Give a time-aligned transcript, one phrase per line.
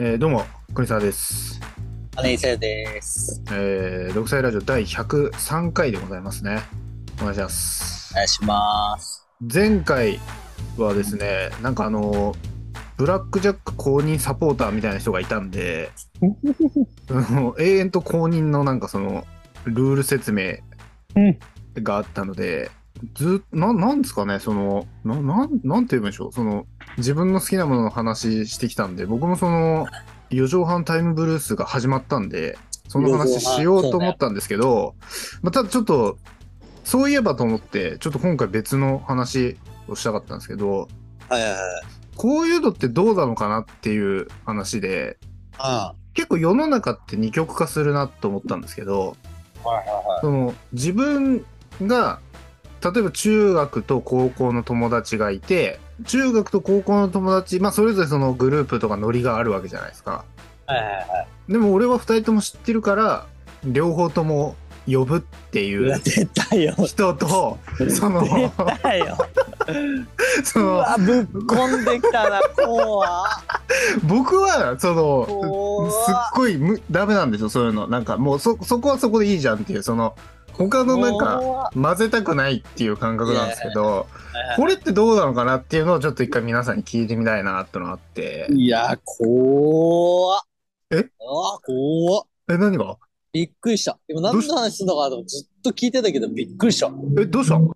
[0.00, 1.60] えーどうも、国沢です。
[2.14, 3.42] 金井せです。
[3.50, 6.60] えー、独裁ラジオ第103回でございますね。
[7.20, 8.14] お願いしますお。
[8.14, 9.26] 願いします。
[9.52, 10.20] 前回
[10.76, 12.36] はですね、なんかあの、
[12.96, 15.90] ブラックジャック公認サポーターみたいな人がいたんで、
[17.58, 19.26] 永遠と公認のなんかその、
[19.64, 20.58] ルール説明
[21.82, 22.70] があったので、
[23.14, 26.66] ずななんですかね、その、ななんなんて言うんでしょう、その、
[26.98, 29.86] 自分の好きなものの話してきたんで、僕もその、
[30.30, 32.58] 4畳半タイムブルースが始まったんで、
[32.88, 34.94] その話しようと思ったんですけど、
[35.42, 36.18] まあ、ただちょっと、
[36.84, 39.56] そういえばと思って、ちょっと今回別の話
[39.88, 40.88] をしたかったんですけど、
[41.28, 41.60] はいはいはい。
[42.16, 45.18] こういうのってどうなのかなっていう話で、
[45.58, 49.16] あ結構世の中って二極化するなと思ったんですけど、
[49.64, 51.44] あはいはいその自分
[51.82, 52.20] が
[52.82, 60.24] 例えば中学と高校の友達がいて中学と高校の友達まあそれぞれそのグループとかノリがあるわけじゃないですか
[60.66, 60.76] はい。
[60.76, 61.52] はいはいはい。
[61.52, 63.26] でも俺は2人とも知ってるから
[63.64, 64.54] 両方とも
[64.86, 66.00] 呼ぶっていう。
[66.86, 67.58] 人と
[67.90, 68.24] その。
[70.44, 73.06] そうのわ、ぶっこんできたな、怖
[74.04, 80.14] 僕はその怖すっごいむダメなんですよそういうのなんかもうそそこはそこでいいじゃんっていうその
[80.52, 84.06] 他のなんか怖混ぜたくないっていう感覚なんですけど
[84.56, 90.42] これってどうなのかなっていうのをちょっと一回皆さんに聞いてみたいなってのがあっていや、怖
[90.90, 90.96] え？
[90.98, 92.96] ああ、怖え何が？
[93.32, 93.98] びっくりした。
[94.08, 96.86] 今何の話すんだかとずっと聞いてたけど、びっくりした。
[96.86, 96.90] い
[97.20, 97.58] えどうした？
[97.58, 97.74] ど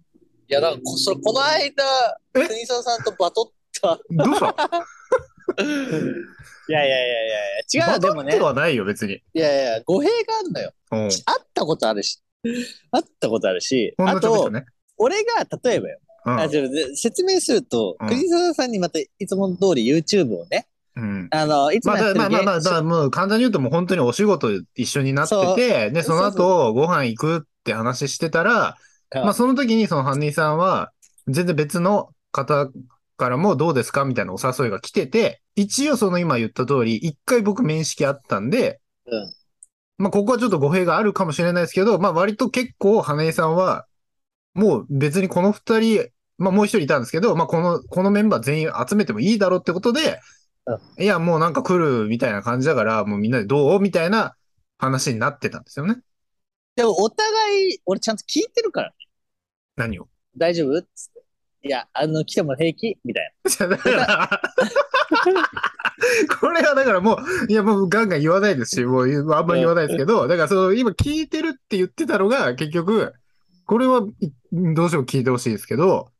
[0.52, 1.84] や、だからこ、それ、この間、
[2.34, 2.46] え？
[2.46, 3.46] 国沢さんとバトっ
[3.80, 3.92] た。
[3.92, 3.98] う
[4.34, 4.46] した？
[6.68, 7.38] いやいやいやいや
[7.88, 8.38] いや、違う、でもね。
[8.38, 10.72] はないよ別にいやいや、語弊があるのよ。
[10.92, 12.22] うん会ったことあるし。
[12.44, 13.94] 会ったことあるし。
[13.98, 14.50] あと、
[14.96, 15.98] 俺が、例えばよ。
[16.24, 16.40] うん。
[16.40, 16.48] あ
[16.94, 18.08] 説明すると、うん。
[18.08, 21.28] 国沢さんにまたいつも通り YouTube をね、うん。
[21.30, 28.76] あの、いつまあもやってるだまあまあまあゲだからもう簡単に言うともう本当にお仕事一緒になっててでその後ご飯行くって話してたら
[29.14, 30.92] まあその時にそのハンニーさんは
[31.28, 32.68] 全然別の方
[33.16, 39.34] からもどうですかみたいなお誘いが来てて、一応その今言った通り、一回僕面識あったんで、うん。
[39.98, 43.86] まあここはちょっと語弊があるかもしれないですけど、まあ割と結構花江さんは、
[44.54, 46.08] もう別にこの二人、
[46.38, 50.20] まあもう一人いたんですけど、まあこの、このメンバー全員集めてもいいだろうってことで、
[50.98, 54.34] いやもうなんか来るみたいな感じだから、もうみんなでどうみたいな
[54.78, 55.96] 話になってたんですよね。
[56.76, 58.92] でもお互い、俺ちゃんと聞いてるから、
[59.76, 60.08] 何を？
[60.36, 60.78] 大丈夫？
[60.78, 61.68] っつって。
[61.68, 62.98] いや、あの、来ても平気？
[63.04, 64.40] みたいじゃあだから、
[66.40, 67.18] これはだからも
[67.48, 73.12] う、いやもうガンガン言わないですし、もうあんまり言わないですけど、だからその今聞いてるって言ってたのが結局、
[73.72, 76.12] これはいどうしても聞いてほしいですけど、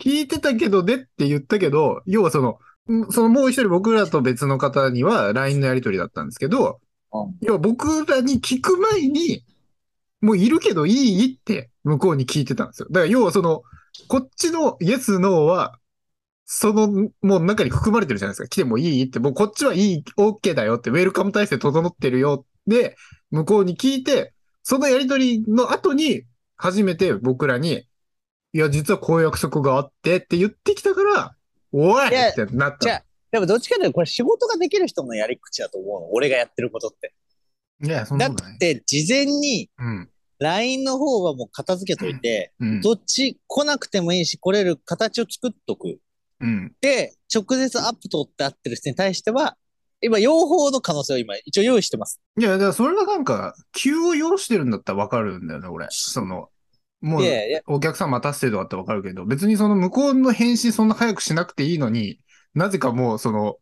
[0.00, 2.58] 聞いてたけどねって言ったけど、要はその、
[2.90, 6.80] んそのもう一人僕らと別の方には LINE のやり取りだったんですけど、
[7.12, 9.44] うん要は僕らに聞く前に、
[10.22, 12.88] もういるけどいいって向こうに聞いてたんですよ。
[12.90, 13.64] だから要はその、
[14.08, 15.78] こっちのイエス、ノーは、
[16.46, 16.88] その、
[17.20, 18.48] もう中に含まれてるじゃないですか。
[18.48, 22.96] 来てもいいって、もうこっちはいい、OK だよって、ウェルカム体制整ってるよで、
[23.30, 24.32] 向こうに聞いて、
[24.62, 26.24] そのやりとりの後に、
[26.64, 27.86] 初めて僕らに、
[28.54, 31.36] いや、実はこういう約束があってって言ってきたから、
[31.72, 36.12] おいってなったじゃあでもどっちかというと、これ仕事ができる人のやり口だと思うの。
[36.12, 37.12] 俺がやってることって。
[37.82, 37.88] の。
[37.90, 38.58] いや、そんだっなことない。
[38.58, 40.10] て、事前にうん。
[40.38, 42.80] LINE の方はもう片付けといて、うん。
[42.80, 45.98] どっち来なくてもいいし、来れる形を作っとく。
[46.40, 46.72] うん。
[46.80, 49.58] で、直接アップ取って合ってる人に対しては、
[50.00, 52.20] 今、両方の可能性を今、一応用意してます。
[52.38, 55.86] いや、だからそれはなんか、急を要してるんだったらわかるんだよね、俺。
[55.90, 56.50] その、
[57.04, 57.22] もう
[57.66, 62.18] お客さん待たせてるとかってわかるけど、別にその向こうの返信そんな早くしなくていいのに、
[62.54, 63.58] なぜかもうその、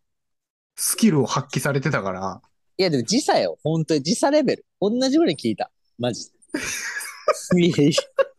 [0.76, 2.40] スキルを発揮されてたから、
[2.78, 3.58] いや、でも時差よ。
[3.64, 4.66] 本当に時差レベル。
[4.80, 5.70] 同じぐらい聞いた。
[5.98, 6.32] マジで。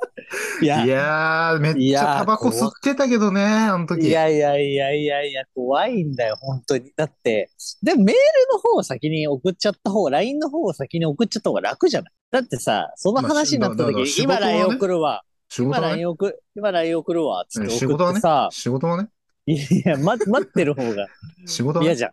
[0.62, 4.08] いやいいや、めっちゃタバコ吸ってたけどね、あの時。
[4.08, 6.92] いやいやいやいやいや、怖いんだよ、本当に。
[6.96, 7.50] だって、
[7.82, 8.14] で、メール
[8.54, 12.12] の方を先に送っちゃった方、LINE の方を先に送っちゃった方が楽じゃない？
[12.32, 15.24] だってさ、その話になったまあ時に、今 LINE 送るわ。
[15.58, 16.06] 今 LINE ね。
[16.08, 18.22] 送る、今 LINE 送るわ、つって送仕事はね
[18.52, 19.10] 仕事はね。
[19.46, 21.08] いや、待 待ってる方が
[21.46, 21.90] 仕事はね。
[21.90, 22.12] 嫌じゃん。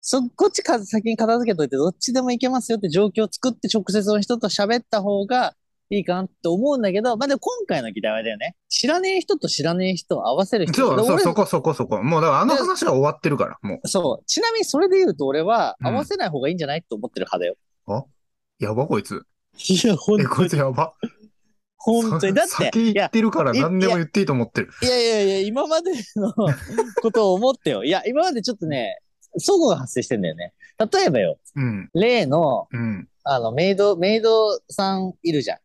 [0.00, 5.54] そ、こっちか先に片付けといて、どっちでも行けますよって状況を作って直接の人と喋った方が
[5.90, 8.56] いいかなって思うんだけど、まあ、でも今回の議題はだよね。
[8.68, 10.74] 知らねえ人と知らねえ人を合わせる人。
[10.74, 12.02] そう、そう、そこそこそこ。
[12.02, 14.24] もうだからあの話は終わってるから、もそう。
[14.26, 17.56] ちなみにそれで言うと俺はうん合わせない方がいいんじゃないと思ってる派だよ。
[18.60, 18.64] う。
[18.64, 19.22] やば、こいつ。
[19.68, 20.94] いや、本え、こいつやば。
[21.78, 22.34] 本当に。
[22.34, 24.70] だって、先言ってるからい何でも言っていいと思ってる。
[24.82, 26.32] いやいやいや、今までの
[27.00, 27.84] ことを思ってよ。
[27.84, 28.98] いや、今までちょっとね、
[29.38, 30.52] そこが発生してんだよね。
[30.78, 31.90] 例えばよ、うん。
[31.94, 33.08] 例の、うん。
[33.24, 35.58] あの、メイド、メイドさんいるじゃん。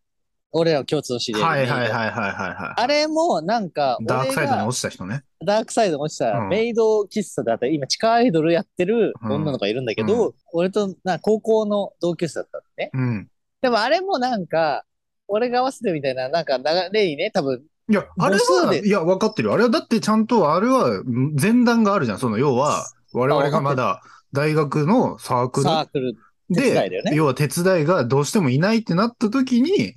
[0.54, 2.82] 俺らの共通の知り合はいはいはいはいはいはい。
[2.82, 5.24] あれも、なんか、ダークサイドに落ちた人ね。
[5.44, 12.92] ダークサイドに落ちたうんメイド喫茶だったら、今地下アイドルやってるうん女の子がいるんだけど、俺とな高校の同級生だったのね。
[12.94, 13.28] うん。
[13.62, 14.84] でもあれもなんか、
[15.28, 19.56] 俺が合わせてみたいな、なんか流れにね、多分、いや、あれは、母数でいや、分かってるよ。
[19.56, 21.04] あれはだってちゃんと、あれは
[21.40, 22.20] 前段があるじゃん。
[22.20, 24.02] その、要は、我々がまだ
[24.34, 26.14] 大学のサークルサークル、
[26.54, 29.96] 手伝いだよね要は手伝いがどうしてもいないってなった時に、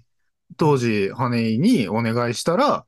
[0.56, 2.84] 当時、羽根にお願いしたら、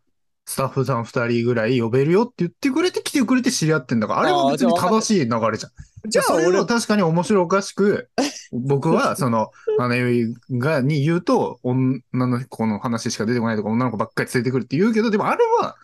[0.47, 6.11] スタッフさん二人ぐらい呼べるよって言ってくれて来てくれて知り合ってんだから、あれは別に正しい流れじゃん。
[6.11, 8.09] じゃあそれ俺は確かに面白おかしく、
[8.53, 15.77] 僕は、その、 羽根が、に言うと、女の子の話しか出てこないとか、女の子ばっかり連れてくるって言うけど、でもあれは、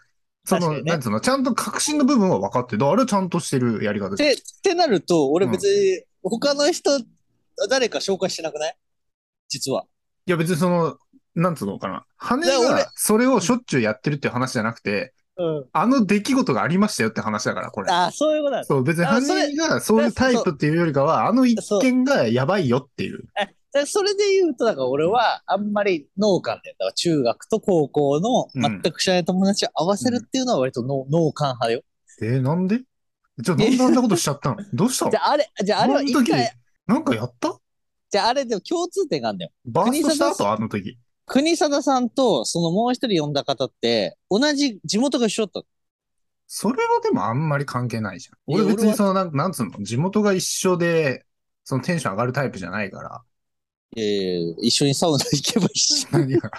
[0.46, 2.86] その、ねなんつうの、ちゃんと革新の部分は分かってる。
[2.86, 6.90] あれはちゃんとしてるやり方でって、ってなると、俺別に、他の人、
[7.68, 8.76] 誰か紹介してなくない？
[9.48, 9.84] 実は。
[10.26, 10.96] いや別にその、
[11.34, 12.04] なんつうのかな。
[12.16, 15.66] 羽がそれをしょっちゅうやってるっていう話じゃなくて、うん。
[15.72, 17.90] あの出来事がありましたよって話だから、これ。
[17.90, 18.64] あ、そういうことだ。
[18.64, 23.24] そう、別に羽がそういうタイプっていうよりかは、あの一件がやばいよっていう。
[23.72, 31.82] でそれで言うと、だから俺はあんまり農家で、だから中学と高校の全く知らない友達を合わせるっていうのは割と農農家派だよ。
[32.22, 32.82] えーなんで？
[33.38, 34.58] じゃあなんであんなことしちゃったの？
[34.72, 35.10] どうしたの？
[35.10, 36.52] じゃああれ、じゃああれは一回、
[36.86, 37.58] なんかやった？
[38.10, 39.50] じゃああれでも共通点があるんだよ。
[39.66, 40.52] バーストした後？
[40.52, 40.96] あの時。
[41.26, 45.68] 国貞さんとそのもう一人呼んだ方って、同じ地元が一緒だった
[46.46, 48.38] それはでもあんまり関係ないじゃん。
[48.46, 51.24] 俺別にその、なんなんつうの、地元が一緒で、
[51.64, 53.22] そのテンション上がるタイプじゃないから。
[53.96, 56.06] えー、一緒にサウナ行けばいいし。
[56.10, 56.50] 何が？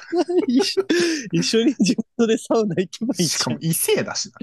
[0.47, 0.85] 一 緒
[1.31, 4.39] 一緒に地元でサウナ行けばいいしかも異性だしな。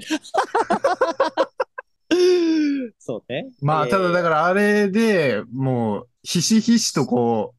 [2.99, 3.49] そうね。
[3.61, 7.55] まあ、ただだかからあれでもう、ひしひしとこ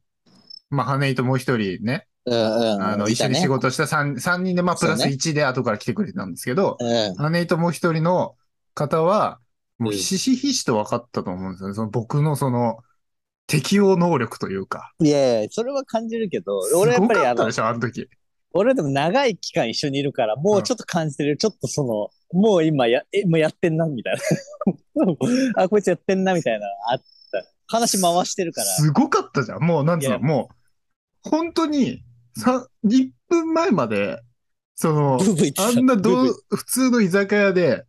[0.71, 7.15] う、まあ、羽井ともう一人ね、ら、うんうん、あの、一緒に仕事した三三人で、まあ、プラスそうね1で後から来てくれたんですけど、うん。
[7.15, 8.35] 羽井ともう一人の
[8.73, 9.39] 方は、
[9.77, 11.75] もううんひしひしと分かったと思うんですよね。
[11.75, 12.79] その僕のその、
[13.47, 14.93] 適応能力というか。
[14.99, 18.07] いやいや、それは感じるけど、す俺やっぱりあのごかったで、しょ、あの時。
[18.53, 21.37] 俺でも長い期間一緒にいるから、もうちょっと感じてる。
[21.37, 25.61] ちょっとその、もう今や、え、もうやってんな、みたいな。
[25.63, 27.05] あ、こいつやってんな、みたいな、あった。
[27.67, 28.67] 話回してるから。
[28.67, 29.63] すごかったじゃん。
[29.63, 30.49] もう、なんつうの、も
[31.25, 32.01] う、本当に、さ、
[32.37, 34.19] 1分前まで、
[34.75, 35.19] その、
[35.57, 37.85] あんなど普通の居酒屋で、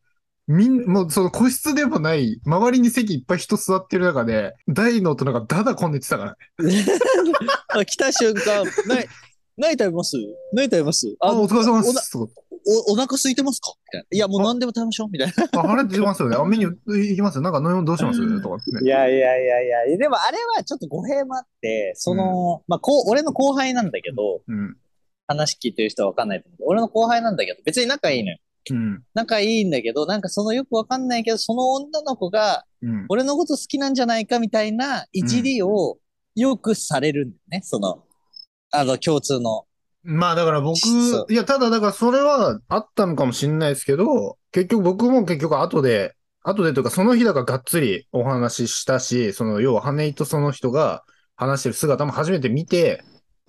[0.47, 6.87] みん、もうその個室でもない、周りに席いっぱい人座ってる中で、大の大人がダダこねてたからね。
[7.69, 9.09] あ来た瞬間、ない、
[9.57, 10.17] 何食べます
[10.53, 12.17] 何食べますあ、お疲れ様です。
[12.67, 13.73] お、お腹空いてますか？
[13.87, 14.07] みたいな。
[14.11, 15.09] いや、もう何でも食べましょう。
[15.11, 15.61] みたいな。
[15.61, 16.37] あ、腹出てますよね。
[16.37, 17.43] あ、メニューいきますよ。
[17.43, 18.43] なんか飲み物どうします？
[18.43, 18.63] とかね。
[18.83, 24.77] いやいやいやいや、でもあれはちょっと語弊もあって、その、まあ、こう、俺の後輩なんだけど、うん。
[25.29, 26.71] 話聞いてる人はわかんないと思う。
[26.71, 28.39] 俺の後輩なんだけど、別に仲いいのよ。
[28.71, 29.03] うん。
[29.15, 33.07] 仲いいんだけど、なんかそのよくわかんないけど、その女の子がうん。
[33.09, 35.99] 俺のこと好きなんじゃないかみたいないじりを
[36.35, 38.05] よくされるんだよね、その、
[38.71, 39.66] あの、共通の。
[40.07, 51.03] まあだから僕そ、いや、ただだからそれはあったのかもしれないですけど、結局僕も結局後で、後でというかその日だからがっつりお話ししたし、その要は羽井とその人が
[51.35, 53.03] 話してる姿も初めて見て、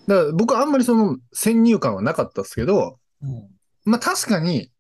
[0.08, 3.48] だから僕はあんまりその先入観はなかったですけど、うん。
[3.86, 4.72] まあ確かに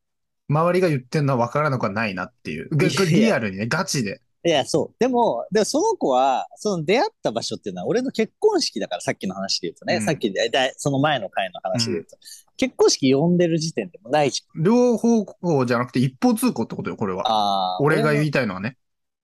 [0.49, 2.69] 周りが言ってるのは分からなくはないなっていう。
[3.05, 4.21] リアルにね、ガチで。
[4.45, 4.95] いや、そう。
[4.99, 12.17] でも、でもその子は、その出会った場所っていうのは俺の結婚式だから、さっきの話で言うとね、うんさっきで、だいその前の回の話で言うと、
[12.55, 17.17] 結婚式呼んでる時点でもないじ両方向じゃなくて一方通行ってことよ、これゃん。
[17.17, 17.23] は。
[17.29, 17.81] ああ。
[17.81, 18.25] 俺が言う。
[18.25, 18.77] いたいのはね。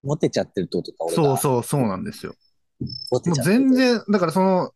[0.03, 1.13] モテちゃってるってことか。
[1.13, 2.35] そうそう、そうなんですよ。
[3.43, 4.71] 全然、だからその、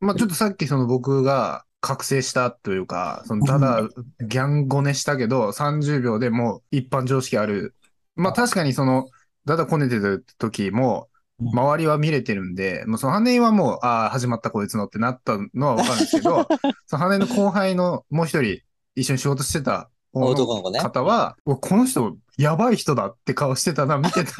[0.00, 3.82] まあちょっとさっきその僕が覚醒したというか、そのただ
[4.26, 7.74] ギャンゴネしたけど、30秒でもう一般常識ある。
[8.16, 9.06] まあ確かにその、
[9.50, 11.08] だだこねてる時も、
[11.40, 16.46] 周りは見れてるんで、もうその羽根はもう、ああ、始まったこいつのってなったのはわかるんですけど、
[16.86, 18.60] その羽根の後輩のもう一人
[18.94, 20.78] 一緒に仕事してた男の子ね。
[20.78, 24.32] 方は、うわこの人やばい人だって顔してたな、見てた。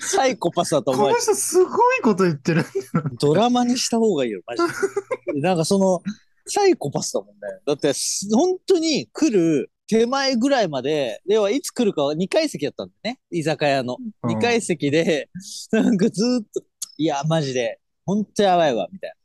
[0.00, 2.64] サイコパスだと思われてこの人すごいこと言ってる。
[3.20, 4.62] ドラマにした方がいいよ、マジ
[5.34, 5.40] で。
[5.40, 6.02] なんかその、
[6.46, 7.34] サイコパスだもんね。
[7.64, 13.20] だって、す本当に来る手前ぐらいまで、ではいつ来るかは2階席だったんだよね。
[13.30, 13.96] 居酒屋の。
[14.22, 15.28] うん2階席で、
[15.70, 16.62] なんかずーっと、
[16.98, 19.16] いや、マジで、本当やばいわ、みたいな。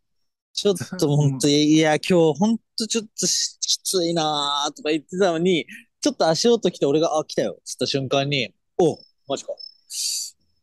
[0.53, 5.65] ちょっと本当に、いや、今日本当ちょっとしきついなーとか言ってたのに、
[6.01, 9.53] ちょっと足音来て俺が、あ、来たよ、つった瞬間に、お、マジか。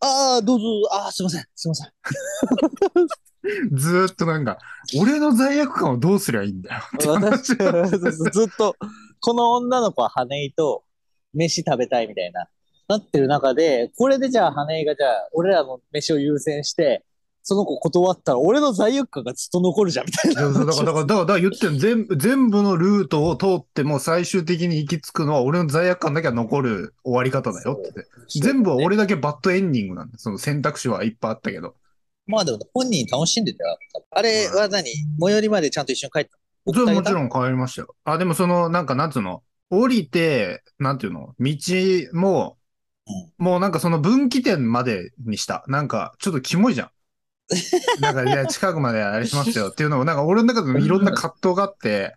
[0.00, 1.92] ああ、どうぞ、ああ、すいません、すいません。
[3.76, 4.58] ずーっとなんか、
[5.00, 8.76] 俺の罪悪感をどうすりゃいいんだよ私 はずっと、
[9.20, 10.84] この女の子は羽井と
[11.34, 12.48] 飯食べたいみたいな、
[12.88, 17.04] なってる中で、これでじゃあ羽井がじゃあ、俺らの飯を優先して、
[17.42, 20.42] その子断ったら、俺の罪悪感がずっと残るじゃん、みたいな。
[20.42, 28.06] だから、だから、だから言ってる全部、全部のルートを通っても最終的に行き着くのは俺の罪悪感だけは残る終わり方だよって。
[28.38, 30.18] 全部は俺だけバッドエンディングなんだ。
[30.18, 31.74] その選択肢はいっぱいあったけど。
[32.26, 33.78] まあでも本人楽しんでたよ。
[34.10, 34.84] あれは何？
[35.18, 37.14] 最寄りまでちゃんと一緒に帰ったそもちん。
[37.14, 37.96] ろん帰りましたよ。
[38.04, 41.56] あ、でもその、なんかなんつうの、降りて、なんていうの、道
[42.12, 42.58] も、
[43.38, 45.64] もうなんかその分岐点までにした。
[45.68, 46.90] なんか、ちょっとキモいじゃん。
[47.96, 52.16] なんか、いや、近くまであれしますよっていうのを、なんか俺の中でもいろんな葛藤があって、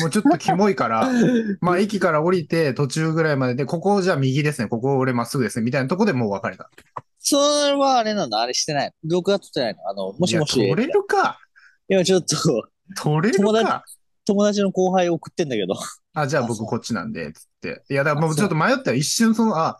[0.00, 1.18] もうちょっとキモいから、
[1.60, 6.70] まあ駅から降りて途中ぐらいまでで、ここじゃあ右ですね、ここ俺まっすぐですね、みたいなとこでもう別れた。
[7.18, 7.36] そ
[7.68, 8.92] れはあれなんだ、あれしてない。
[9.04, 9.88] 録画撮ってないの？
[9.88, 10.56] あの、もしもし。
[10.58, 11.38] いや取れるか
[11.88, 12.36] 今ちょっと、
[12.94, 13.84] 取れる友達か
[14.26, 15.74] 友達の後輩送ってんだけど。
[16.14, 17.84] あ、じゃあ僕こっちなんで、つって。
[17.88, 18.96] いや、だからもうちょっと迷ったよ。
[18.96, 19.78] 一瞬その、あ、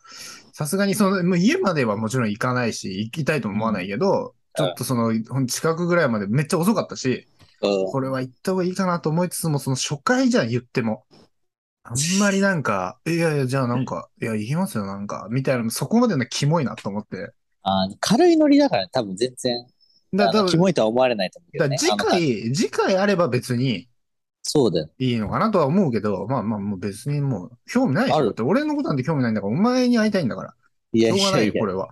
[0.52, 5.12] さすがにその、もう家まではもちろん行かないし、行きたいとも思わないけど、ちょっとその、
[5.46, 7.26] 近くぐらいまでめっちゃ遅かったし、
[7.62, 11.04] うんこれは行った方がいいかなと思いつつも、その初回じゃん言っても。
[11.84, 17.32] あんまりなんか、 いやいや、じゃあなんか、いや、行きますよ、なんか、みたいな、そこまでのキモいなと思って。
[17.62, 19.66] あの軽いノリだからね、多分全然、
[20.16, 21.76] だだキモいとは思われないと思うけどね。
[21.76, 23.88] だ次回、次回あれば別に
[24.42, 24.88] そうだよ。
[24.98, 28.16] いいのかなとは思うけど、まあまあ、もう別にもう、興味ないでしょ。
[28.16, 30.54] あるだって俺のことなんて興味ないんだから、お前に会いたいんだから。
[30.92, 31.66] いやしょうがないよ、いやいやこ。
[31.66, 31.88] れは。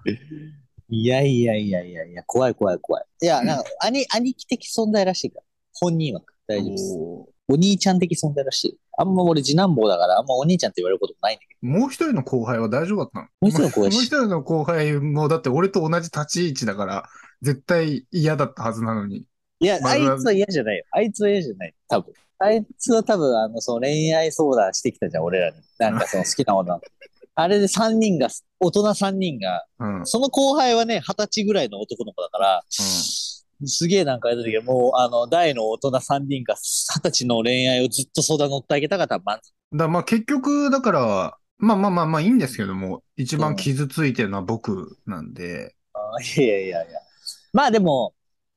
[0.90, 3.04] いやいやいやいやいや、怖い怖い怖い。
[3.22, 5.42] いや、なんか、兄、兄貴的存在らしいから。
[5.72, 6.96] 本人は大丈夫です。
[6.96, 8.78] おお兄ちゃん的存在らしい。
[8.96, 13.26] あんま俺次男坊だから、あんまお兄ちゃんって言われることもないんだけーもう一人の後輩は大丈夫だったの？
[13.40, 17.08] もう一人の後輩もう一人の後輩も、だって俺と同じ立ち位置だから、
[17.44, 19.20] 絶対嫌だったはずなのに。
[19.20, 19.26] ど。
[19.60, 20.84] いや、まああいつは嫌じゃないよ。
[20.90, 21.74] あいつは嫌じゃない。
[21.88, 22.12] 多分。
[22.38, 25.56] あいつは多分、あの、その恋愛相談してきたじゃん、俺らに。
[25.78, 26.80] なんかその好きな女。
[27.36, 28.28] あれで3人が、
[28.60, 29.98] 大人3人が、うん。
[30.00, 30.06] うん。
[30.06, 39.52] その後輩はね、20歳ぐらいの男の子だから、すげえなんかあれだけど、もう、あの、大の大人3人が20歳の恋愛をずっと相談乗ってあげたから満足。
[39.76, 47.03] だまあ結局、だから、まあまあまあまあいいんですけども、一番傷ついてるのは僕なんで、あいやいやいやいや。
[47.54, 48.12] まあでも、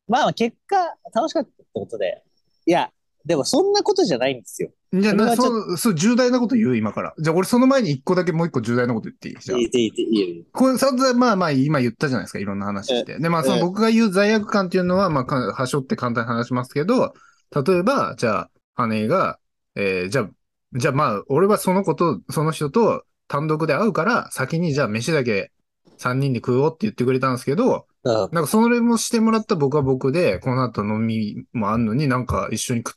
[0.08, 0.76] まあ結果、
[1.14, 2.24] 楽しかったってことで。
[2.66, 2.90] いや、
[3.26, 4.72] でもそんなことじゃないんですよ。
[4.92, 7.14] じゃあな、そう、そう、重大なこと言う、今から。
[7.20, 9.36] じゃあ俺その前に一個だけもう一個重大なこと言っていい？
[9.40, 10.46] じゃあいい、いい、いい。
[10.52, 13.20] これ、さまあまあ、今言ったじゃないですか、いろんな話して。
[13.20, 17.14] で、まあ、そのええ僕が言う罪悪感っていうのは、まあか、はしょって簡単に話しますけど、
[17.54, 19.38] 例えば、じゃあ、姉が、
[19.76, 20.30] えーじゃあ、
[20.74, 25.52] じゃあまあ、俺はその子と、その人と単独で会うから、先にじゃあ飯だけ
[26.00, 32.94] 3人で食おうって言ってくれたんですけど、うんなんかそれもしてもらった僕は僕で、この後飲みもあんのになんか一緒に食っ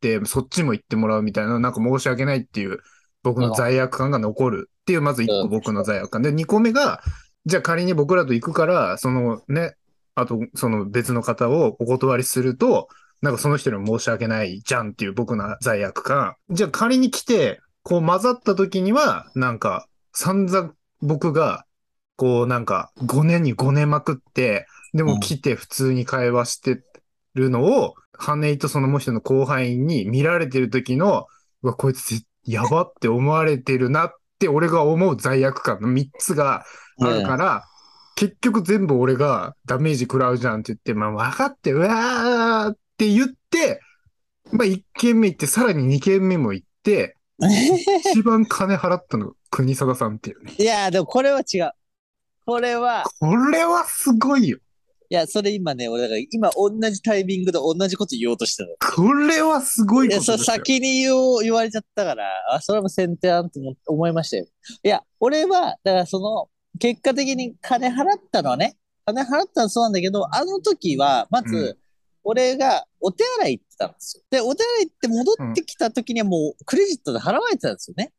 [0.00, 2.78] て、そっちも行ってもらうみたいな、なんか申し訳ないっていう
[3.22, 6.22] 僕の罪悪感が残るっていう、まず一個僕の罪悪感。
[6.22, 7.00] で、二個目が、
[7.46, 9.74] じゃあ仮に僕らと行くから、そのね、
[10.14, 12.88] あとその別の方をお断りすると、
[13.20, 16.36] なんかその人にも申し訳ないじゃんっていう僕の罪悪感。
[16.50, 21.64] じゃあ仮に来て、こう混ざった時には、なんか散々僕が、
[22.16, 26.82] こうなんか5年に5年まくって、でも来て普通に会話して
[27.34, 31.26] るのを、羽井とそのもう一人の後輩に見られてる時の、
[31.62, 36.64] うわ、こいつやばって思われてるなって俺が思う罪悪感の3つが
[37.00, 37.64] あるから、
[38.16, 43.80] 結局全部俺がダメージ食らうじゃんって言って、まあ分かって、うわーって言って、
[44.52, 47.16] まあ1軒目行って、さらに2軒目も行って、
[48.12, 50.54] 一番金払ったの国貞さんっていうね。
[50.56, 51.72] いや、でもこれは違う。
[52.46, 54.58] これは、これはすごいよ。
[55.10, 58.76] いや、それ今ね、俺だから今同じタイミングで同じこと言おうとしてる。
[58.96, 60.54] これはすごいいや、そことですよ。
[60.56, 64.46] 先に言おう、言われちゃったから、あ、それも先手案と思思いましたよ。
[64.82, 66.48] いや、俺は、だからその、
[66.78, 71.78] 結果的に金払ったのはね、金払ったのはそうなんだけど、あの時は、まうんず、
[72.24, 74.24] 俺がお手洗い行ってたんですよ。
[74.30, 78.12] で、お手洗い行って戻ってきた時にはもうクレジットで払われてたんですよね。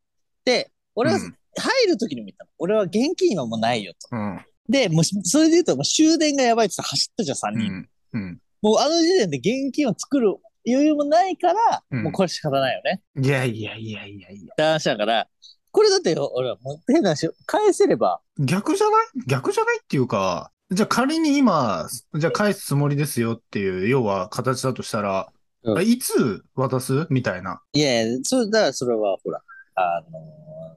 [0.46, 2.50] で、俺はうん入る時にも言ったの。
[2.60, 4.10] 俺は現金はもうないよと。
[4.12, 4.46] うん。
[4.68, 7.72] で、もうそれで言うと、もう終電がやばいって言って走ったじゃん、3人。
[7.72, 7.90] うん。
[8.14, 8.40] うん。
[8.62, 10.36] もうあの時点で現金を作る
[10.68, 13.02] 余裕もないから、うんもうこれ仕方ないよね。
[13.22, 14.54] いやいやいやいやいや。
[14.54, 15.28] って話だから、
[15.72, 19.06] これだってよ、俺はもう変な話、返せれば、逆じゃない？
[19.28, 25.28] 逆じゃないっていうか、じゃあ仮に今、じゃあ返すつもりですよっていう、要は形だとしたら、
[25.64, 27.08] うんあいつ渡す？
[27.10, 27.60] みたいな。
[27.74, 29.42] いやいや、それ、だからそれはほら、
[29.76, 30.20] あの、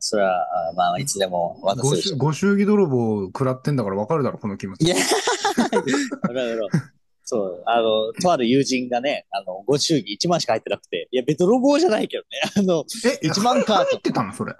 [0.00, 2.16] それは、あまあ、いつでも渡ごし祝。
[2.16, 4.84] ご祝儀泥棒食らってんだから分かるだろ、この気持ち。
[4.84, 6.68] いや、ほらほら。
[7.24, 12.28] そう、あの、とある友人がね、あの、ご祝儀1万しか入ってなくて、いや、別泥棒じゃないけどね。
[12.56, 14.54] あの、え、1万カー入ってたのそれ？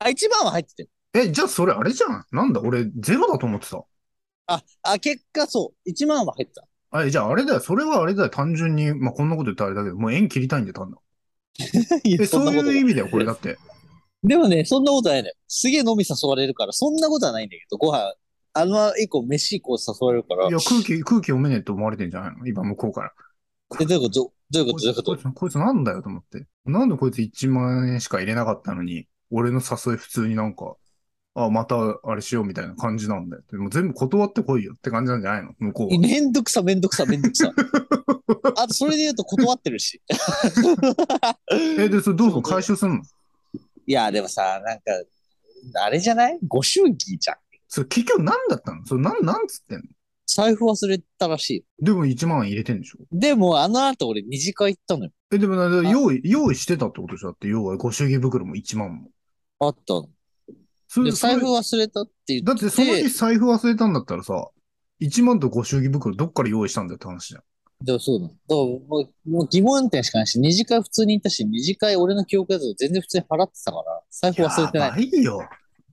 [0.00, 0.88] あ、1万は入ってて。
[1.14, 2.24] え、じゃあそれあれじゃん。
[2.32, 3.84] なんだ、俺ゼロだと思ってた。
[4.48, 6.64] あ、あ、結果そう、1万は入ってた。
[6.90, 7.60] あれ、じゃああれだよ。
[7.60, 8.30] それはあれだよ。
[8.30, 10.98] 単純に、まあ、こんなこと言ったらあれだけど、もう縁切りたいんで、単だ。
[12.04, 13.58] いやえ、そうんなこという意味だよ、これだって。
[14.24, 15.34] でもね、そんなことないのよ。
[15.46, 18.12] すげえ飲み誘われるから、そんなことはないんだけど、ご飯、
[18.54, 22.46] あの以降飯行こう誘われるから、いや、空気、空気読めねえって思われてんじゃないの？
[22.46, 23.12] 今、向こうから。
[23.80, 24.32] え、どういうこと？
[24.50, 24.84] どういうこと？
[24.84, 25.10] どういうこと？
[25.12, 26.46] こいつ、こいつなんだよと思って。
[26.64, 30.74] なんでこいつ1万円しか入れなかったのに、俺の誘い普通になんか、
[31.34, 33.42] あ、またあれしようみたいな感じなんだよ。
[33.48, 35.52] でも全部断ってこいよって感じなんじゃないの？
[35.58, 36.00] 向こうは。
[36.00, 37.52] めんどくさ、めんどくさ、めんどくさ。
[38.56, 40.02] あと、それで言うと断ってるし。
[41.78, 43.02] え、で、それどうぞ回収すんの？
[43.88, 44.82] いや、でもさ、なんか、
[45.82, 46.38] あれじゃない？
[46.46, 47.36] ご祝儀じゃん。
[47.68, 48.84] それ結局何だったの？
[48.84, 49.84] それなん、なんつってんの？
[50.26, 51.84] 財布忘れたらしい。
[51.84, 52.98] でも1万円入れてんでしょ？
[53.10, 55.10] でも、あの後俺二次会行ったのよ。
[55.32, 59.08] え、でもな、用意、用意してたってことじゃって、要はご祝儀袋も1万も。
[59.60, 60.02] あったの。
[60.02, 60.08] で、
[60.86, 62.44] それ、それ財布忘れたって言って。
[62.44, 64.48] だってその日財布忘れたんだったらさ、
[65.00, 67.42] 1万とご祝儀袋どっから用意したんだよって話じゃん。
[67.84, 68.26] でもそうだ。
[68.26, 68.80] だからも
[69.26, 74.88] う、もう疑問点しかないし、二次会普通に行ったし、二次会俺の記憶だと全然普通に払ってたから、財布忘れてない。
[74.88, 75.22] やばいよ。
[75.22, 75.48] いや、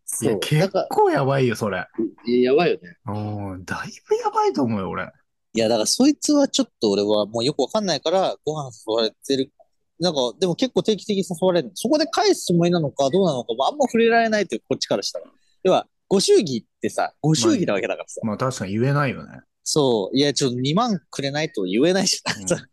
[0.06, 0.34] そう。
[0.34, 1.86] だ結構やばいよ、それ。
[2.26, 2.98] いややばいよね。
[3.06, 5.12] うん、だいぶやばいと思うよ、俺。
[5.54, 9.52] いや、だからそいつはちょっと俺はもうよくわかんないから、ご飯誘われてる。
[10.00, 11.72] なんか、でも結構定期的に誘われる。
[11.76, 15.26] そこで返すつもりなのかどうなのか、まあ、あんま触れられないという、こっちからしたら。
[15.64, 18.20] 要は、ご祝儀ってさ、ご祝儀なわけだからさ。
[18.24, 19.40] まあ確かに言えないよね。
[19.66, 20.18] そう。
[20.18, 22.34] いや、ちょっと2万くれないと言えないしな。
[22.34, 22.66] うんなんか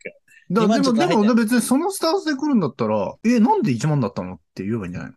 [0.50, 4.34] だ2万でも、でも別にそのスタンスで来るんだったら、え、なんで1万だったの？
[4.34, 5.16] って言えばいいんじゃないの？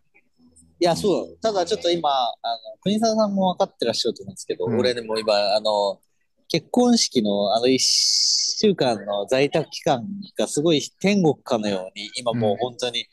[0.80, 1.36] や、そう。
[1.42, 6.00] ただちょっと今、あの、国沢さんも分かってらっしゃると思うんですけど、うん俺でも今、あの、
[6.48, 10.06] 結婚式のあの1週間の在宅期間
[10.38, 13.04] がすごい天国かのように、今もう本当に、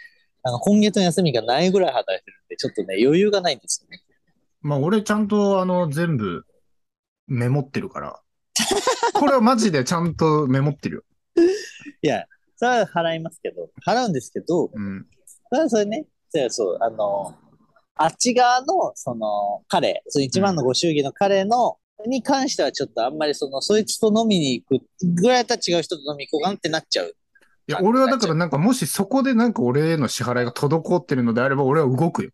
[0.44, 4.02] あの、今月の休みがないぐらい働いてるんで、ちょっとね、余裕がないんですよね。
[4.62, 6.46] まあ俺ちゃんとあの、全部
[7.28, 8.23] メモってるから。
[9.14, 11.04] これはマジでちゃんとメモってるよ。
[12.02, 15.06] いや、それは払いますけど、払うんですけど、うん。
[15.50, 17.36] それはそれね、それはそう、あの、
[17.96, 27.16] あっち側の、その、彼、その一番のご祝儀の彼の、に関してはちょっとあんまりその、そいつと飲みに行くぐらいだったら違う人と飲み行こうかなってなっちゃう。
[27.68, 32.32] いや、俺はだからなんかもしそこでなんか俺への支払いが滞ってるのであれば俺は動くよ。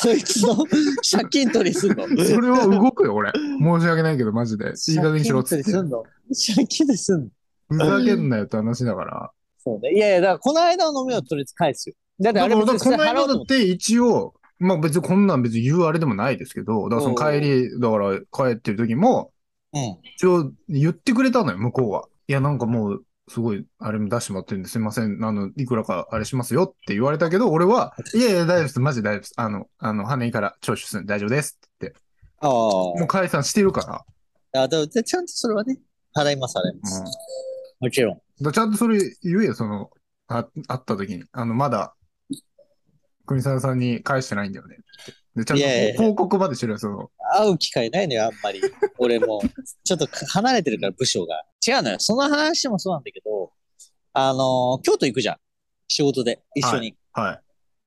[0.00, 0.54] そいつの
[1.10, 2.06] 借金取りすんの？
[2.24, 3.32] それは動くよ、俺。
[3.58, 4.66] 申し訳ないけど、マジで。
[4.66, 5.64] いい加減にしろっつって。
[5.64, 6.02] 借金取りすんの？
[6.46, 7.28] 借金取りすんの
[7.68, 9.30] ふざけんなよって話だから。
[9.58, 9.92] そうね。
[9.92, 11.96] いやいや、だからこの間の飲みをとりあえず返すよ。
[12.20, 13.54] だってあれ別にだからこの間払おうと思って。
[13.54, 19.32] だって一応、まあ別にこんなん別に言うあれでもないですけど、だからその帰り、だから帰ってる時も、
[19.72, 19.98] うん。
[20.14, 22.08] 一応言ってくれたのよ、向こうは。
[22.28, 29.34] いや、なんかもう、すごい、あれも出してもらってるんですいません、あの、いくらかあれしますよって言われたけど、俺は、いやいや、大丈夫です、マジで大丈夫です。
[29.36, 31.94] あの、あの、羽井から聴取するんで大丈夫ですって
[32.40, 32.50] ああ。
[32.50, 34.04] もう解散してるか
[34.52, 34.62] ら。
[34.62, 35.78] あでもでちゃんとそれはね、
[36.16, 37.00] 払います、払います。
[37.00, 37.06] うん
[37.80, 38.20] もちろん。
[38.42, 39.90] だちゃんとそれ言えよ、その、
[40.26, 41.24] あ会った時に。
[41.32, 41.94] あの、まだ、
[43.26, 45.12] 国沢さんに返してないんだよねって。
[45.38, 47.10] で、ちゃんと報告までしろよ、その。
[47.32, 48.60] 会う機会ないのよ、あんまり。
[48.98, 49.40] 俺も。
[49.84, 51.44] ちょっと離れてるから、部署が。
[51.66, 51.96] 違うのよ。
[52.00, 53.52] その話もそうなんだけど、
[54.12, 55.36] あのー京都行くじゃん。
[55.86, 56.96] 仕事で、一緒に。
[57.12, 57.40] はい。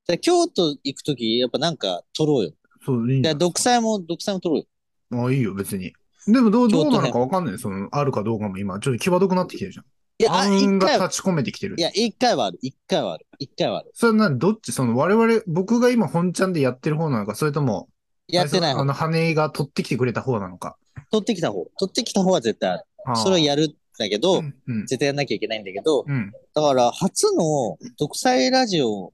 [0.07, 2.53] で京都行くとき、やっぱなんか撮ろうよ。
[2.85, 5.25] そう、いいんだで独裁も、独裁も撮ろうよ。
[5.25, 5.93] あいいよ、別に。
[6.27, 7.59] でもどう、どうなのかわかんない。
[7.59, 9.85] その、あるかどうかも今、ちょっと際どくなってきてるじゃん。
[10.21, 11.81] いや、あ、暗雲一回は、が立ち込めてきてるい。
[11.81, 12.59] や、一回はある。
[12.61, 13.25] 一回はある。
[13.39, 13.91] 一回はある。
[13.95, 14.71] それは何どっち？
[14.71, 17.89] その、我々、僕が今本ちゃんでやってる方なのか、それとも、
[18.27, 18.81] やってない方。
[18.81, 20.77] あの、羽が取ってきてくれた方なのか？
[21.11, 21.65] 撮ってきた方。
[21.79, 22.83] 撮ってきた方は絶対ある。
[23.05, 24.55] あーそれをやるんだけど、うん。
[24.67, 24.85] うん。
[24.85, 26.31] 絶対やんなきゃいけないんだけど、うん。
[26.53, 29.11] だから、初の独裁ラジオ、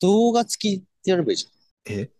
[0.00, 1.48] 動画付きでやればいいじ
[1.86, 2.10] ええ？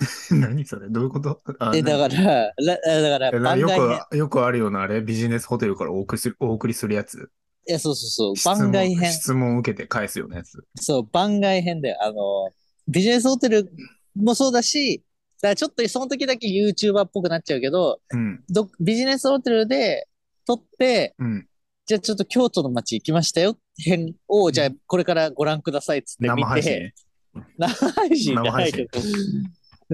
[0.30, 1.40] 何それどういうこと？
[1.74, 4.00] え、だから、らだから、えなよ番外編。
[4.10, 7.30] く、よくあるようなあれ、ビジネスホテルからお送りする、お送りするやつ？
[7.68, 8.56] いや、そうそうそう。
[8.56, 9.12] 番外編。
[9.12, 10.64] 質問を受けて返すようなやつ？
[10.76, 12.50] そう、番外編で、あの、
[12.88, 13.70] ビジネスホテル
[14.16, 15.04] もそうだし、
[15.42, 18.42] だからちょっとその時だけ YouTuber っぽくなっちゃうけど、うん。
[18.48, 20.08] どビジネスホテルで
[20.46, 21.46] 撮って、うん。
[21.86, 26.94] じゃあちょっと京都の街行きましたよ編を、じゃあこれからご覧くださいっつって見生配信て、ね。
[27.58, 29.00] 生配信じゃないけど、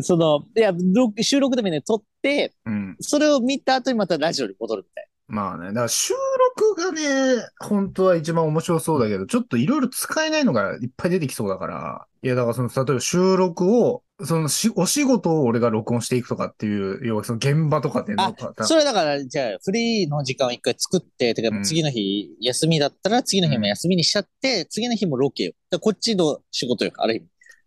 [0.03, 2.97] その、いや、録収録でもね、撮って、うん。
[3.01, 5.69] それを見た後にまたラジオに戻るみたいまあね。
[5.69, 6.15] だから収
[6.57, 18.67] 録がね、本当は一番面白そうだけど、ちょっといろいろ使えないのがいっぱい出てきそうだから、いや、だからその、例えば収録を、そのし、お仕事を俺が録音していくとかっていう、要はその現場とかでのあパターン。
[18.69, 25.53] それだから、じゃあ、フリーの時間を一回作って、てかうん次の日休みだったら、次の日も休みにしちゃって、次の日もロケよ。
[25.71, 27.27] だからこっちの仕事よ、ある意味。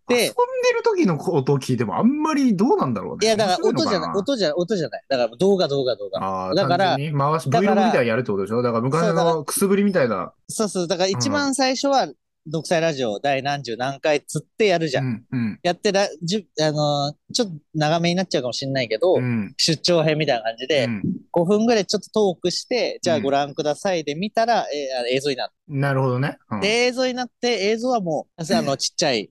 [0.09, 3.25] 遊んで、でる時の音を聞いてもあんまりどうなんだろうね。
[3.25, 5.03] いや、だから音じゃない、音じゃ、音じゃない。
[5.07, 6.19] だから動画、動画、動画。
[6.23, 7.07] ああ、だから回
[7.41, 8.61] し、だ Vlog みたいにやるってことでしょ？
[8.61, 10.33] だから昔のくすぶりみたいな。
[10.47, 10.87] そうそう。
[10.87, 12.07] だから一番最初は、
[12.47, 15.05] 独裁ラジオ第何十何回つってやるじゃん。
[15.05, 19.53] うん、うん、やってら、じゅ、あのーちょっと長めになっちゃうかもしれないけど、うん。
[19.57, 26.37] 出張編みたいな感じで、うん5分ぐらいちょっとトークして、じゃうんあご覧くださいで見たら、えー映像になっなるほどね。
[26.49, 29.29] うんて、映像になって、映像はもう、あの、ちっちゃい、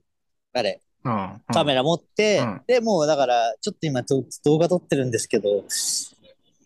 [0.59, 2.63] あれ、うんカメラ持って、うん。
[2.67, 5.49] で、もうだから、ちょっと今と動画撮ってるんですけど、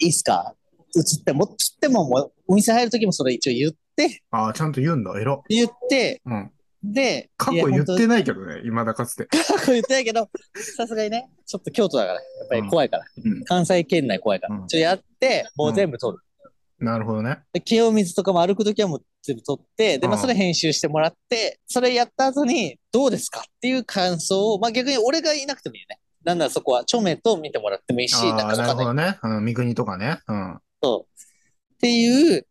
[0.00, 0.54] いいっすか？
[0.96, 5.12] 映っても、映ってももう、お店入るときもそれ一応言って、ああ、ちゃんと言うんだ。
[5.18, 5.40] 偉っ。
[5.48, 6.50] 言って、うん。
[6.84, 9.26] で、過去言ってないけどね、未だかつて。
[9.26, 10.28] 過去言ってないけど、
[10.76, 13.44] さすがにね、ちょっと京都だから、やっぱり怖いから、うん。
[13.44, 14.60] 関西圏内怖いから、うん。
[14.62, 16.18] ちょっとやって、もう全部撮る。
[16.82, 17.38] なるほどね。
[17.52, 26.00] で清水とかも歩くときはもう全部撮って、で、まあ、うんそれ編集してもらって、それやった後に、どうですかっていう感想を、まあ、逆に俺がいなくてもいいよね。
[26.24, 29.18] なんならそこは、著名と見てもらってもいいし、なんかないるほどね。
[29.22, 30.18] うん、三国とかね。
[30.26, 30.54] うん。
[30.54, 30.60] っ
[31.80, 32.46] ていう、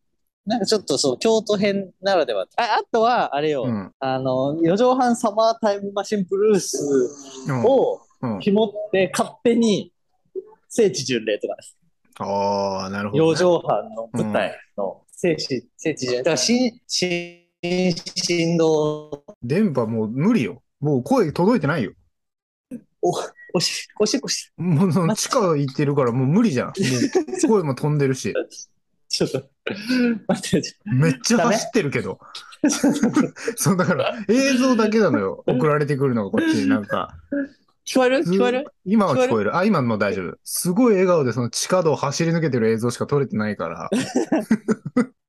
[0.45, 2.47] なんかちょっとそう、京都編ならでは。
[2.57, 3.91] ああとは、あれよ、うん。
[3.99, 6.77] あの、四畳半サマータイムマシンブルース
[7.47, 7.63] うん。
[7.63, 9.91] をうん、紐って勝手に
[10.69, 11.77] 聖地巡礼とかです。
[12.19, 13.37] ああ、なるほど、四ね。
[13.37, 16.17] 畳半の舞台の聖地、聖地巡礼。
[16.19, 17.41] だから、新、新、
[18.15, 20.61] 新道、電波もう無理よ。
[20.79, 21.93] もう声届いてないよ。
[23.01, 23.11] お、
[23.53, 26.67] おし、こしこし、もうその地下行ってるからもう無理じゃん。
[26.73, 28.33] もう声も飛んでるし。
[29.09, 29.43] ちょっと、
[30.27, 32.19] 待って、めっちゃ走ってるけど。
[33.57, 35.43] そう、だから映像だけなのよ。
[35.45, 37.13] 送られてくるのがこっちになんか。
[37.85, 38.23] 聞こえる？
[38.23, 38.65] ず聞こえる？
[38.85, 39.55] 今は聞こえる。
[39.55, 40.37] あ、今も大丈夫。
[40.43, 43.89] すごい笑顔でその地下道を走り抜けてる映像しか撮れてないから。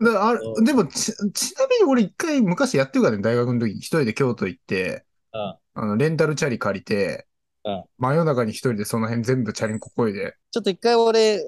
[0.00, 7.26] だからあでもち、ちなみに俺一回昔やってるからね、大学の時に一人で京都行って、うんあの、レンタルチャリ借りて、
[7.64, 11.38] うん真夜中に一人でその辺全部チャリンコこいで、ちょっと一回俺、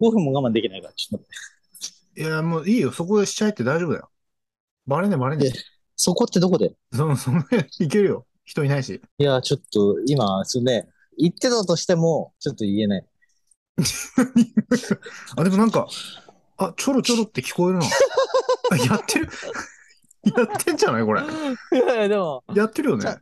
[0.00, 2.22] 5分も我慢できないから、ちょっと待って。
[2.22, 4.10] いや、もういいよ、そこでしちゃえって大丈夫だよ。
[4.86, 5.52] バレねえバレねえ。
[5.96, 6.74] そこってどこで？
[6.92, 8.25] その、その辺いけるよ。
[8.46, 9.02] 人いないし。
[9.18, 13.06] いや、ちょっと、今、それね、言ってたとしても、ちょっと言えない。
[15.36, 15.86] あ、でもなんか、
[16.56, 17.86] あ、ちょろちょろって聞こえるな。
[18.72, 19.28] あやってる？
[20.24, 21.22] やってんじゃないこれ？
[21.22, 21.24] い
[21.74, 23.16] やいや、でも、やってるよね。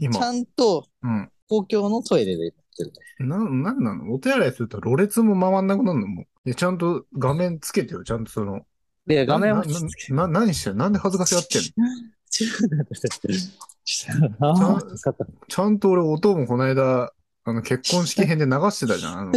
[0.00, 0.22] 今ち。
[0.22, 1.30] ゃんとうん。
[1.48, 2.92] 公共のトイレでやってる。
[3.26, 4.14] な、なんなの？
[4.14, 6.06] お手洗いするとろれつも回んなくなるの？
[6.06, 6.24] もう。
[6.46, 8.04] いや、ちゃんと画面つけてよ。
[8.04, 8.62] ちゃんとその。
[9.08, 10.76] いや、画面はな、な、な何してる？
[10.76, 11.68] なんで恥ずかしがってんの？
[12.30, 13.28] ちょって。
[15.48, 17.12] ちゃんと俺音もこの間、
[17.44, 19.18] あの、結婚式編で流してたじゃん。
[19.20, 19.32] あの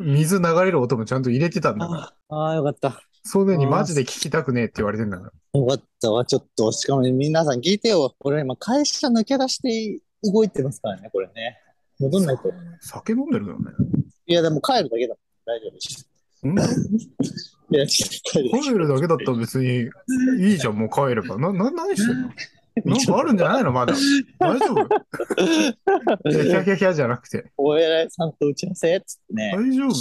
[0.00, 2.06] 水流れる音もちゃんと入れてたんだから。
[2.28, 3.02] とああ、よかった。
[3.24, 5.60] それにマジで聞きたくねえって言われてんだから。
[5.60, 6.70] よかったわ、ちょっと。
[6.72, 8.14] しかも皆さん聞いてよ。
[8.20, 11.58] 俺今会社抜け出して動いてますからね、これね。
[11.98, 12.44] 戻んないと。
[12.80, 13.70] 酒飲んでるよね。
[14.26, 15.16] いや、でも帰るだけだ。
[15.44, 16.08] 大丈夫です。
[16.44, 16.58] うん？
[17.74, 19.88] いや、帰るだけだったら別に
[20.40, 21.38] いいじゃん、もう帰れば。
[21.38, 22.30] な、な、何してんの？
[22.84, 23.94] なんかあるんじゃないのまだ。
[24.38, 26.30] 大丈夫？
[26.30, 27.52] いや、ヒャヒャヒャじゃなくて。
[27.56, 29.52] お偉いさんと打ち合わせっつってね。
[29.54, 29.94] 大丈夫？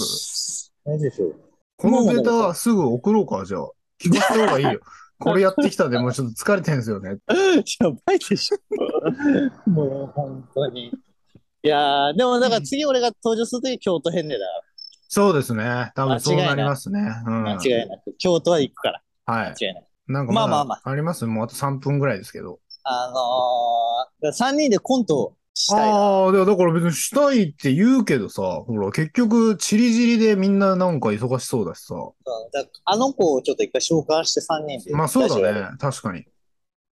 [0.86, 1.36] 大丈夫。
[1.77, 3.69] このデータはすぐ送ろうか、じゃあ。
[4.01, 4.79] 聞かせた方がいいよ。
[5.19, 7.10] これやってきたんで、もうちょっと疲れてんですよね。
[7.10, 8.57] やばいでしょ。
[9.69, 10.88] もう本当に。
[10.88, 14.45] いやー、でもだから次俺が登場するとき京都編でだ。
[15.10, 15.91] そうですね。
[15.95, 17.01] 多分そうなりますね。
[17.27, 17.43] うん。
[17.43, 18.15] 間違いなく。
[18.17, 19.01] 京都は行くから。
[19.25, 19.51] はい。
[19.51, 19.86] 間違いない。
[20.12, 21.26] なんかままあまあまだあります？
[21.26, 22.60] もうあと3分ぐらいですけど。
[22.84, 23.12] あ
[24.24, 25.97] のー、3人でコントをしたいな。
[25.97, 31.95] ああ、でもだから別にしたいって言うけどさ、ほら、結局、チリチリでみんななんか忙しそうだしさ。
[31.95, 32.02] うん
[32.52, 34.95] だあの子をちょっと一回紹介して3人で。
[34.95, 35.78] まあそうだね。
[35.78, 36.26] 確かに。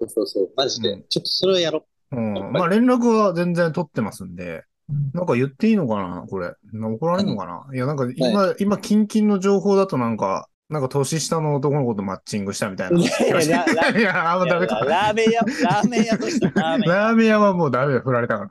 [0.00, 0.50] そうそうそう。
[0.56, 0.90] マジで。
[0.90, 2.52] うんちょっとそれをやろうん。
[2.52, 4.64] まあ連絡は全然取ってますんで。
[5.12, 6.52] なんか言っていいのかなこれ。
[6.72, 12.98] 怒られるのかないや、なんか今、今、キンキンの情報だとなんか、なんか年下の男の子とマッチングしたみたいな。
[12.98, 14.46] いやいやラ いや、あんう。
[14.46, 14.80] まダメか。
[14.80, 16.96] ラーメン屋、ラーメン屋としてラーメン屋。
[16.96, 18.48] ラーメン屋はもうダメだよ、振られたか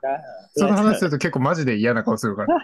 [0.54, 2.56] その話す使ると結構マジで嫌な顔するから。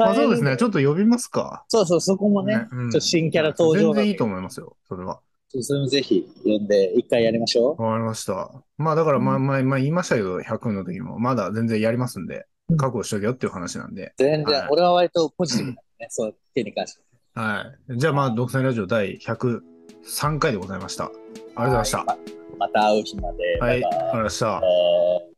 [0.00, 0.56] あそうですね。
[0.56, 1.64] ちょっと呼びますか。
[1.68, 5.20] そうそう、そこもね、うんちょっと新キャラ登場全然いいと思いますよ、それは。
[5.60, 7.82] それもぜひ呼んで一回やりましょう。
[7.82, 8.50] わかりました。
[8.78, 12.46] まあだから、まあまあ、まあ言いましたけど、100の時も、まだ全然やりますんで、
[12.76, 14.14] 覚悟しとけよっていう話なんで。
[14.16, 17.02] 全然、はい俺は割とポジティブね、そう、手に関して。
[17.34, 17.98] はい。
[17.98, 21.04] じゃあまあ、独占ラジオ第103回でございました。
[21.04, 21.98] ありがとうございました。
[21.98, 22.16] はいま
[22.56, 23.58] また会う日まで。
[23.60, 24.60] はい、ありがとうございました。
[24.62, 25.33] えー